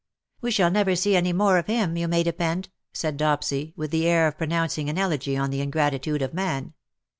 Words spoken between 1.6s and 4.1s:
him, you may depend,^^ said Dopsy, with the